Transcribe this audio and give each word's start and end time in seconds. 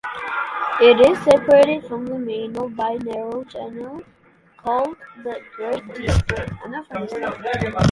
It 0.79 0.99
is 1.11 1.19
separated 1.23 1.85
from 1.87 2.05
the 2.07 2.17
mainland 2.17 2.75
by 2.75 2.93
a 2.93 2.97
narrow 2.97 3.43
channel 3.43 4.01
called 4.63 4.97
the 5.23 5.37
Great 5.55 5.91
Deep. 5.93 7.75